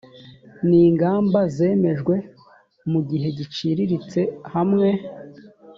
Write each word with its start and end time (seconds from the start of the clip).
n 0.67 0.69
ingamba 0.83 1.39
zemejwe 1.55 2.15
mu 2.91 2.99
gihe 3.09 3.27
giciriritse 3.37 4.21
hamwe 4.53 4.89